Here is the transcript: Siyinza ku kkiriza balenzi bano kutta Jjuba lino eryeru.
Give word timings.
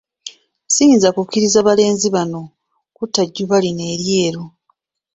Siyinza 0.73 1.09
ku 1.15 1.21
kkiriza 1.25 1.59
balenzi 1.67 2.07
bano 2.15 2.41
kutta 2.95 3.21
Jjuba 3.27 3.57
lino 3.63 3.83
eryeru. 3.93 4.43